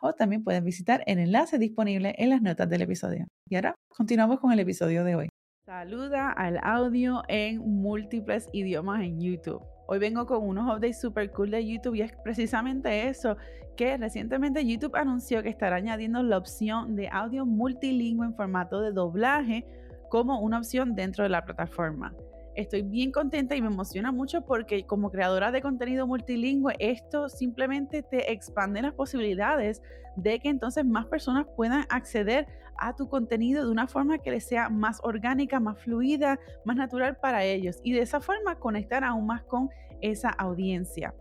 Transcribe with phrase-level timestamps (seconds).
[0.00, 3.26] o también puedes visitar el enlace disponible en las notas del episodio.
[3.48, 5.28] Y ahora continuamos con el episodio de hoy.
[5.66, 9.62] Saluda al audio en múltiples idiomas en YouTube.
[9.88, 13.36] Hoy vengo con unos updates super cool de YouTube y es precisamente eso,
[13.76, 18.92] que recientemente YouTube anunció que estará añadiendo la opción de audio multilingüe en formato de
[18.92, 19.66] doblaje
[20.08, 22.14] como una opción dentro de la plataforma.
[22.56, 28.02] Estoy bien contenta y me emociona mucho porque como creadora de contenido multilingüe, esto simplemente
[28.02, 29.82] te expande las posibilidades
[30.16, 32.46] de que entonces más personas puedan acceder
[32.78, 37.18] a tu contenido de una forma que les sea más orgánica, más fluida, más natural
[37.18, 39.68] para ellos y de esa forma conectar aún más con
[40.00, 41.14] esa audiencia.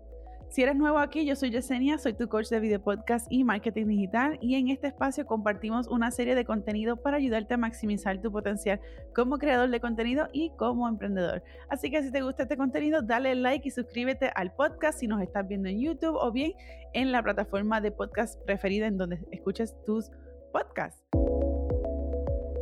[0.56, 3.88] Si eres nuevo aquí, yo soy Yesenia, soy tu coach de video podcast y marketing
[3.88, 8.32] digital y en este espacio compartimos una serie de contenido para ayudarte a maximizar tu
[8.32, 8.80] potencial
[9.14, 11.44] como creador de contenido y como emprendedor.
[11.68, 15.22] Así que si te gusta este contenido, dale like y suscríbete al podcast si nos
[15.22, 16.54] estás viendo en YouTube o bien
[16.94, 20.10] en la plataforma de podcast preferida en donde escuches tus
[20.54, 21.04] podcasts.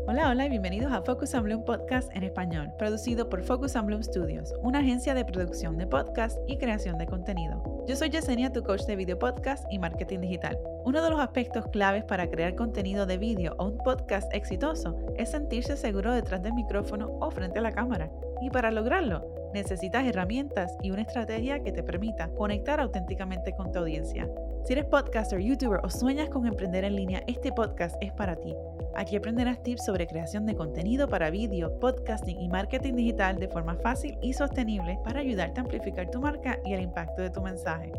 [0.06, 3.86] Hola, hola y bienvenidos a Focus on Bloom Podcast en español, producido por Focus on
[3.86, 7.86] Bloom Studios, una agencia de producción de podcast y creación de contenido.
[7.88, 10.60] Yo soy Yesenia, tu coach de video podcast y marketing digital.
[10.84, 15.32] Uno de los aspectos claves para crear contenido de vídeo o un podcast exitoso es
[15.32, 18.12] sentirse seguro detrás del micrófono o frente a la cámara.
[18.42, 23.80] Y para lograrlo, necesitas herramientas y una estrategia que te permita conectar auténticamente con tu
[23.80, 24.30] audiencia.
[24.66, 28.56] Si eres podcaster, youtuber o sueñas con emprender en línea, este podcast es para ti.
[28.96, 33.76] Aquí aprenderás tips sobre creación de contenido para vídeo, podcasting y marketing digital de forma
[33.76, 37.92] fácil y sostenible para ayudarte a amplificar tu marca y el impacto de tu mensaje.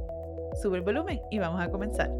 [0.62, 2.10] Sube el volumen y vamos a comenzar.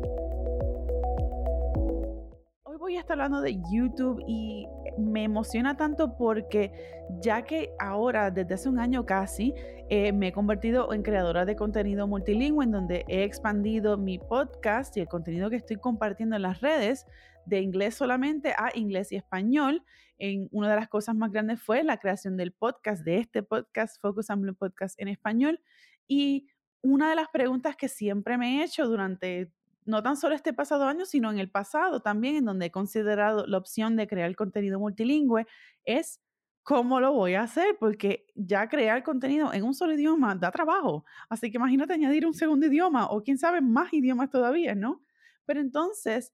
[2.65, 4.67] Hoy voy a estar hablando de YouTube y
[4.99, 6.73] me emociona tanto porque
[7.21, 9.55] ya que ahora, desde hace un año casi,
[9.91, 14.97] eh, me he convertido en creadora de contenido multilingüe, en donde he expandido mi podcast
[14.97, 17.07] y el contenido que estoy compartiendo en las redes
[17.47, 19.83] de inglés solamente a inglés y español.
[20.19, 24.01] En una de las cosas más grandes fue la creación del podcast, de este podcast,
[24.01, 25.61] Focus Amplio Podcast en español.
[26.07, 26.47] Y
[26.83, 29.51] una de las preguntas que siempre me he hecho durante
[29.85, 33.47] no tan solo este pasado año, sino en el pasado también, en donde he considerado
[33.47, 35.47] la opción de crear contenido multilingüe,
[35.85, 36.21] es
[36.63, 41.05] cómo lo voy a hacer, porque ya crear contenido en un solo idioma da trabajo.
[41.29, 45.03] Así que imagínate añadir un segundo idioma o quién sabe más idiomas todavía, ¿no?
[45.45, 46.33] Pero entonces,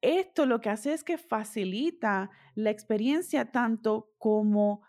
[0.00, 4.82] esto lo que hace es que facilita la experiencia tanto como,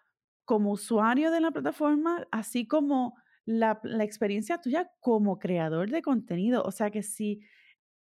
[0.45, 3.15] como usuario de la plataforma, así como
[3.45, 6.63] la, la experiencia tuya como creador de contenido.
[6.63, 7.41] O sea que si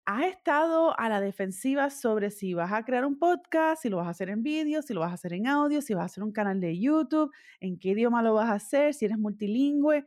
[0.06, 4.08] has estado a la defensiva sobre si vas a crear un podcast, si lo vas
[4.08, 6.24] a hacer en vídeo, si lo vas a hacer en audio, si vas a hacer
[6.24, 10.06] un canal de YouTube, en qué idioma lo vas a hacer, si eres multilingüe,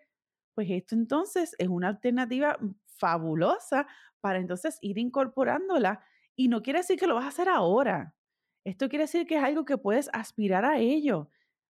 [0.55, 3.87] pues esto entonces es una alternativa fabulosa
[4.21, 6.05] para entonces ir incorporándola.
[6.37, 8.15] Y no quiere decir que lo vas a hacer ahora.
[8.65, 11.29] Esto quiere decir que es algo que puedes aspirar a ello.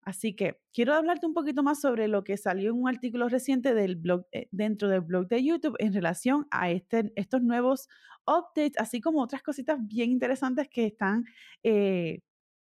[0.09, 3.75] Así que quiero hablarte un poquito más sobre lo que salió en un artículo reciente
[3.75, 7.87] del blog, eh, dentro del blog de YouTube en relación a este, estos nuevos
[8.25, 11.25] updates, así como otras cositas bien interesantes que están
[11.61, 12.21] eh,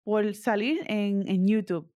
[0.04, 1.92] por salir en, en YouTube.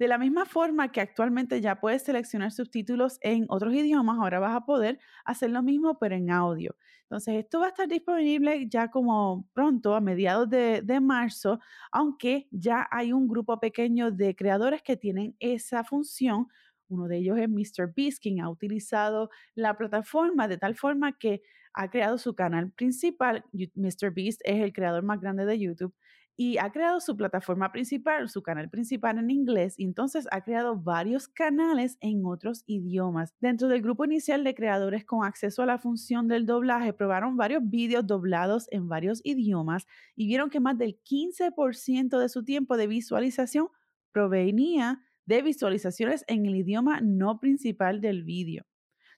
[0.00, 4.56] De la misma forma que actualmente ya puedes seleccionar subtítulos en otros idiomas, ahora vas
[4.56, 6.74] a poder hacer lo mismo pero en audio.
[7.02, 11.60] Entonces, esto va a estar disponible ya como pronto, a mediados de, marzo,
[11.92, 16.48] aunque ya hay un grupo pequeño de creadores que tienen esa función.
[16.88, 17.92] Uno de ellos es Mr.
[17.94, 21.42] Beast, quien ha utilizado la plataforma de tal forma que
[21.74, 23.44] ha creado su canal principal.
[23.52, 24.14] Mr.
[24.14, 25.94] Beast es el creador más grande de YouTube
[26.42, 30.74] y ha creado su plataforma principal, su canal principal en inglés, y entonces ha creado
[30.74, 33.34] varios canales en otros idiomas.
[33.40, 37.60] Dentro del grupo inicial de creadores con acceso a la función del doblaje, probaron varios
[37.68, 42.86] vídeos doblados en varios idiomas y vieron que más del 15% de su tiempo de
[42.86, 43.68] visualización
[44.10, 48.64] provenía de visualizaciones en el idioma no principal del vídeo.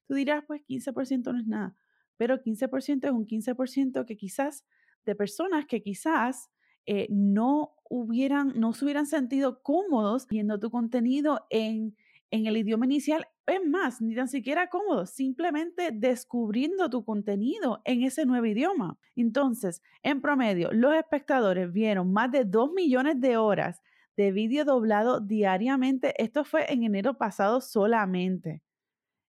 [0.09, 1.77] Tú dirás, pues 15% no es nada,
[2.17, 4.65] pero 15% es un 15% que quizás
[5.05, 6.51] de personas que quizás
[6.87, 11.97] eh, no hubieran, no se hubieran sentido cómodos viendo tu contenido en,
[12.31, 13.27] en el idioma inicial.
[13.47, 18.99] Es más, ni tan siquiera cómodo, simplemente descubriendo tu contenido en ese nuevo idioma.
[19.17, 23.83] Entonces, en promedio, los espectadores vieron más de 2 millones de horas
[24.17, 26.15] de vídeo doblado diariamente.
[26.23, 28.63] Esto fue en enero pasado solamente.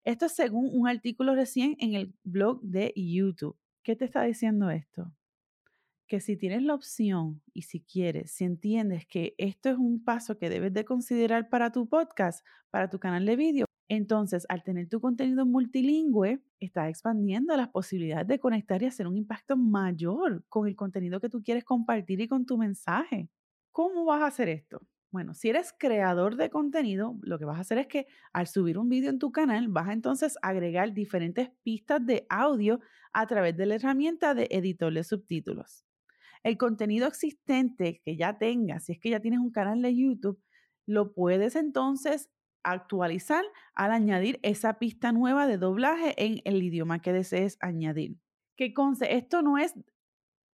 [0.05, 3.57] Esto es según un artículo recién en el blog de YouTube.
[3.83, 5.13] ¿Qué te está diciendo esto?
[6.11, 10.39] Que si tienes la opción y si quieres, si entiendes que esto es un paso
[10.39, 14.89] que debes de considerar para tu podcast, para tu canal de vídeo, entonces al tener
[14.89, 20.67] tu contenido multilingüe, estás expandiendo las posibilidades de conectar y hacer un impacto mayor con
[20.67, 23.31] el contenido que tú quieres compartir y con tu mensaje.
[23.71, 24.81] ¿Cómo vas a hacer esto?
[25.13, 28.79] Bueno, si eres creador de contenido, lo que vas a hacer es que al subir
[28.79, 32.81] un vídeo en tu canal, vas a entonces agregar diferentes pistas de audio
[33.13, 35.85] a través de la herramienta de editor de subtítulos.
[36.43, 40.43] El contenido existente que ya tengas, si es que ya tienes un canal de YouTube,
[40.87, 42.31] lo puedes entonces
[42.63, 43.45] actualizar
[43.75, 48.17] al añadir esa pista nueva de doblaje en el idioma que desees añadir.
[48.57, 49.75] Que conste, esto no es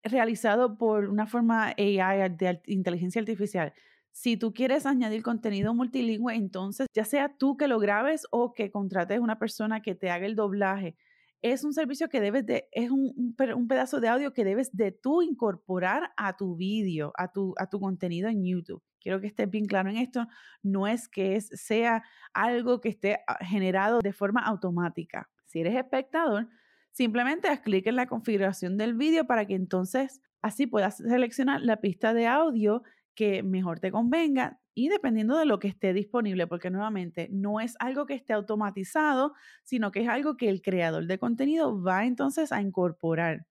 [0.03, 3.73] realizado por una forma AI de inteligencia artificial.
[4.13, 8.71] Si tú quieres añadir contenido multilingüe, entonces ya sea tú que lo grabes o que
[8.71, 10.97] contrates una persona que te haga el doblaje
[11.43, 14.93] es un servicio que debes de, es un, un, pedazo de audio que debes de
[14.93, 18.83] tú incorporar a tu vídeo, a tu, a tu contenido en YouTube.
[19.01, 20.27] Quiero que estés bien claro en esto.
[20.63, 22.03] No es que es, sea
[22.33, 25.31] algo que esté ah, generado de forma automática.
[25.45, 26.49] Si eres espectador,
[26.91, 31.81] simplemente haz clic en la configuración del vídeo para que entonces así puedas seleccionar la
[31.81, 32.83] pista de audio
[33.15, 37.77] que mejor te convenga y dependiendo de lo que esté disponible, porque nuevamente no es
[37.79, 39.33] algo que esté automatizado,
[39.65, 43.47] sino que es algo que el creador de contenido va entonces a incorporar.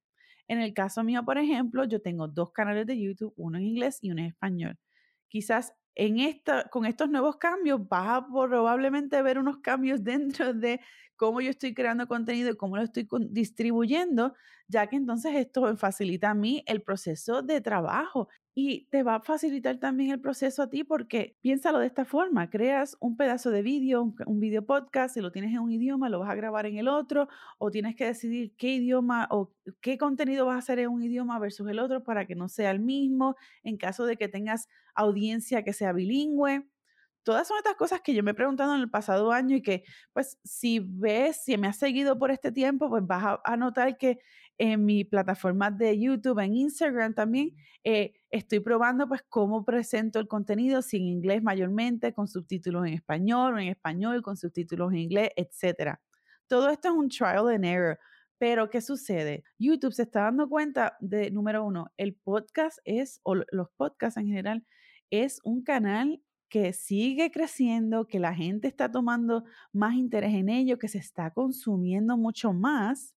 [0.47, 3.97] En el caso mío, por ejemplo, yo tengo dos canales de YouTube, uno en inglés
[4.03, 4.77] y uno en español.
[5.27, 10.79] Quizás en esta, con estos nuevos cambios vas a probablemente ver unos cambios dentro de
[11.15, 14.35] cómo yo estoy creando contenido y cómo lo estoy distribuyendo,
[14.67, 19.19] ya que entonces esto facilita a mí el proceso de trabajo y te va a
[19.19, 23.61] facilitar también el proceso a ti porque piénsalo de esta forma, creas un pedazo de
[23.61, 26.65] vídeo, un, un video podcast, si lo tienes en un idioma, lo vas a grabar
[26.65, 30.79] en el otro o tienes que decidir qué idioma o qué contenido vas a hacer
[30.79, 34.15] en un idioma versus el otro para que no sea el mismo, en caso de
[34.15, 36.65] que tengas audiencia que sea bilingüe.
[37.23, 39.83] Todas son estas cosas que yo me he preguntado en el pasado año y que,
[40.13, 44.19] pues, si ves, si me has seguido por este tiempo, pues vas a notar que
[44.57, 50.27] en mi plataforma de YouTube, en Instagram también, eh, estoy probando pues cómo presento el
[50.27, 55.29] contenido, sin inglés mayormente, con subtítulos en español o en español, con subtítulos en inglés,
[55.35, 55.97] etc.
[56.47, 57.99] Todo esto es un trial and error.
[58.37, 59.43] Pero, ¿qué sucede?
[59.57, 64.27] YouTube se está dando cuenta de, número uno, el podcast es, o los podcasts en
[64.27, 64.65] general,
[65.09, 70.77] es un canal que sigue creciendo, que la gente está tomando más interés en ello,
[70.77, 73.14] que se está consumiendo mucho más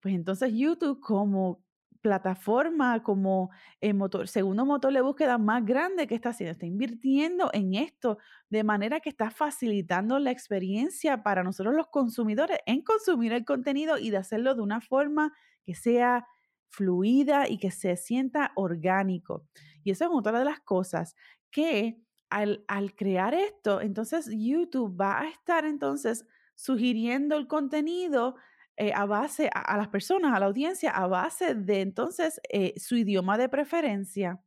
[0.00, 1.64] pues entonces YouTube como
[2.06, 3.50] plataforma, como
[3.94, 8.62] motor, segundo motor de búsqueda más grande que está haciendo, está invirtiendo en esto de
[8.62, 14.10] manera que está facilitando la experiencia para nosotros los consumidores en consumir el contenido y
[14.10, 15.32] de hacerlo de una forma
[15.64, 16.26] que sea
[16.68, 19.44] fluida y que se sienta orgánico.
[19.82, 21.16] Y eso es otra de las cosas
[21.50, 22.00] que
[22.30, 28.36] al, al crear esto, entonces YouTube va a estar entonces sugiriendo el contenido
[28.76, 32.96] eh, a base, a, las personas, a la audiencia, a base de entonces eh, su
[32.96, 34.40] idioma de preferencia.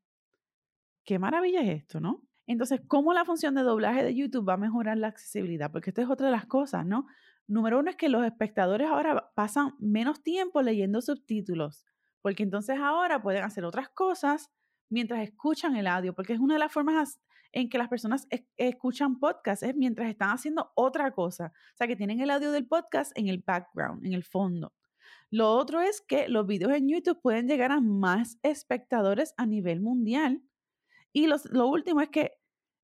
[1.04, 2.21] Qué maravilla es esto, ¿no?
[2.45, 5.71] Entonces, ¿cómo la función de doblaje de YouTube va a mejorar la accesibilidad?
[5.71, 7.07] Porque esto es otra de las cosas, ¿no?
[7.48, 11.83] Número uno es que los espectadores ahora pasan menos tiempo leyendo subtítulos,
[12.21, 14.52] porque entonces ahora pueden hacer otras cosas
[14.90, 17.19] mientras escuchan el audio, porque es una de las formas
[17.51, 18.27] en que las personas
[18.57, 21.51] escuchan podcast es mientras están haciendo otra cosa.
[21.73, 24.73] O sea, que tienen el audio del podcast en el background, en el fondo.
[25.31, 29.79] Lo otro es que los videos en YouTube pueden llegar a más espectadores a nivel
[29.81, 30.41] mundial.
[31.13, 32.33] Y lo último es que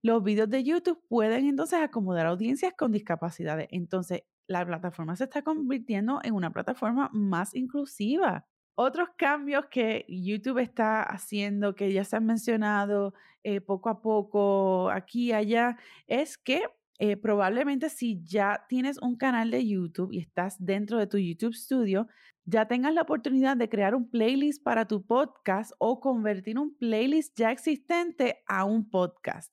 [0.03, 3.67] los videos de YouTube pueden entonces acomodar audiencias con discapacidades.
[3.71, 8.45] Entonces, la plataforma se está convirtiendo en una plataforma más inclusiva.
[8.75, 13.13] Otros cambios que YouTube está haciendo, que ya se han mencionado
[13.43, 15.77] eh, poco a poco aquí y allá,
[16.07, 16.63] es que
[16.99, 21.53] eh, probablemente si ya tienes un canal de YouTube y estás dentro de tu YouTube
[21.53, 22.07] Studio,
[22.45, 27.37] ya tengas la oportunidad de crear un playlist para tu podcast o convertir un playlist
[27.37, 29.51] ya existente a un podcast.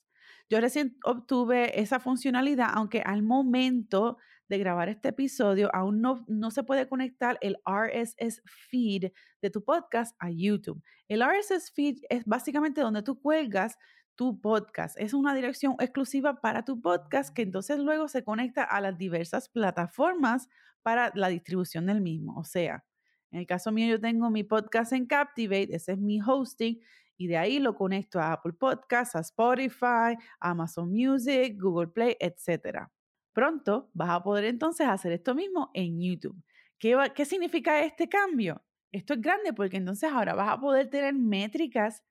[0.53, 4.19] Yo recién obtuve esa funcionalidad, aunque al momento
[4.51, 9.65] de grabar este episodio, aún no, no se puede conectar el RSS feed de tu
[9.65, 10.83] podcast a YouTube.
[11.09, 13.79] El RSS feed es básicamente donde tú cuelgas
[14.15, 15.01] tu podcast.
[15.01, 19.49] Es una dirección exclusiva para tu podcast que entonces luego se conecta a las diversas
[19.49, 20.51] plataformas
[20.83, 22.37] para la distribución del mismo.
[22.37, 22.85] O sea,
[23.31, 26.79] en el caso mío yo tengo mi podcast en Captivate, ese es mi hosting,
[27.16, 32.88] y de ahí lo conecto a Apple Podcasts, a Spotify, Amazon Music, Google Play, etc.
[33.33, 36.42] Pronto vas a poder entonces hacer esto mismo en YouTube.
[36.78, 38.62] ¿Qué, ¿Qué significa este cambio?
[38.90, 42.02] Esto es grande porque entonces ahora vas a poder tener métricas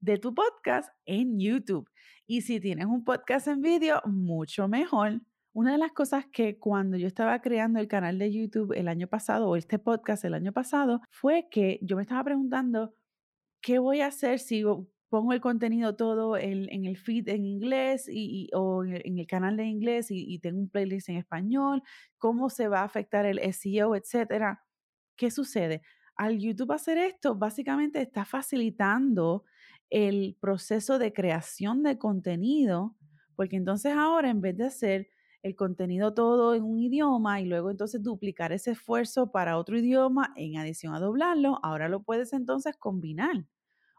[0.00, 1.88] de tu podcast en YouTube.
[2.26, 5.20] Y si tienes un podcast en vídeo, mucho mejor.
[5.52, 9.06] Una de las cosas que cuando yo estaba creando el canal de YouTube el año
[9.06, 12.94] pasado o este podcast el año pasado fue que yo me estaba preguntando
[13.62, 14.64] qué voy a hacer si
[15.08, 19.64] pongo el contenido todo en, el feed en inglés y, o en el canal de
[19.64, 21.82] inglés y, y, tengo un playlist en español,
[22.18, 24.64] cómo se va a afectar el SEO, etcétera.
[25.16, 25.82] ¿Qué sucede?
[26.16, 29.44] Al YouTube hacer esto, básicamente está facilitando
[29.90, 32.96] el proceso de creación de contenido,
[33.36, 35.08] porque entonces ahora en vez de hacer
[35.42, 40.32] el contenido todo en un idioma y luego entonces duplicar ese esfuerzo para otro idioma
[40.36, 43.44] en adición a doblarlo, ahora lo puedes entonces combinar.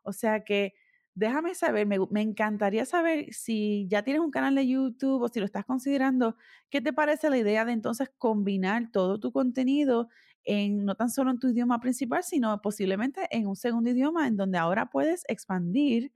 [0.03, 0.73] O sea que
[1.15, 5.45] déjame saber, me, encantaría saber si ya tienes un canal de YouTube o si lo
[5.45, 6.35] estás considerando,
[6.69, 10.09] ¿qué te parece la idea de entonces combinar todo tu contenido
[10.43, 14.35] en no tan solo en tu idioma principal, sino posiblemente en un segundo idioma en
[14.35, 16.11] donde ahora puedes expandir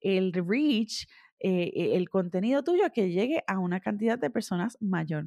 [0.00, 1.06] el reach,
[1.40, 5.26] eh, e, el contenido tuyo que llegue a una cantidad de personas mayor.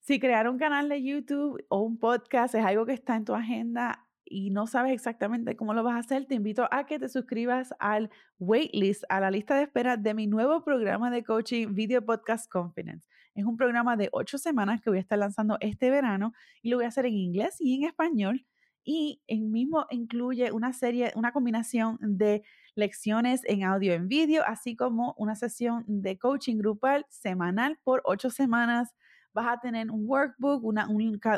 [0.00, 3.34] Si crear un canal de YouTube o un podcast es algo que está en tu
[3.34, 7.08] agenda y no sabes exactamente cómo lo vas a hacer, te invito a que te
[7.08, 12.04] suscribas al waitlist, a la lista de espera de mi nuevo programa de coaching Video
[12.04, 13.06] Podcast Confidence.
[13.34, 16.76] Es un programa de ocho semanas que voy a estar lanzando este verano y lo
[16.76, 18.46] voy a hacer en inglés y en español.
[18.84, 22.42] Y el mismo incluye una serie, una combinación de
[22.74, 28.30] lecciones en audio en vídeo, así como una sesión de coaching grupal semanal por ocho
[28.30, 28.94] semanas.
[29.34, 30.78] Vas a tener un workbook, un,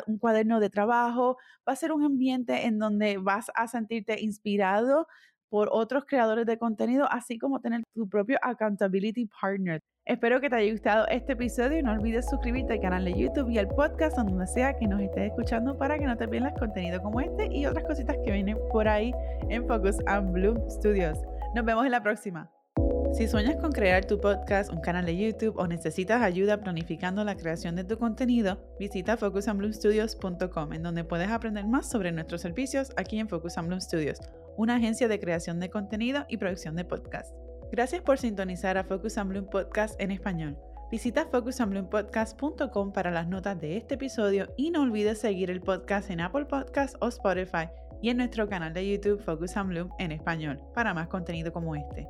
[0.07, 1.37] un cuaderno de trabajo,
[1.67, 5.07] va a ser un ambiente en donde vas a sentirte inspirado
[5.49, 9.79] por otros creadores de contenido, así como tener tu propio accountability partner.
[10.05, 13.49] Espero que te haya gustado este episodio y no olvides suscribirte al canal de YouTube
[13.49, 17.01] y al podcast donde sea que nos estés escuchando para que no te pierdas contenido
[17.01, 19.13] como este y otras cositas que vienen por ahí
[19.49, 21.17] en Focus and Bloom Studios.
[21.55, 22.54] Nos vemos en la próxima.
[23.17, 27.37] Si sueñas con crear tu podcast, un canal de YouTube o necesitas ayuda planificando la
[27.37, 33.17] creación de tu contenido, visita focusandbloomstudios.com en donde puedes aprender más sobre nuestros servicios aquí
[33.17, 34.19] en Focus and Bloom Studios,
[34.57, 37.33] una agencia de creación de contenido y producción de podcast.
[37.71, 40.57] Gracias por sintonizar a Focus and Bloom Podcast en español.
[40.91, 46.19] Visita focusandbloompodcast.com para las notas de este episodio y no olvides seguir el podcast en
[46.19, 47.69] Apple Podcasts o Spotify
[48.01, 51.77] y en nuestro canal de YouTube Focus and Bloom en español para más contenido como
[51.77, 52.09] este.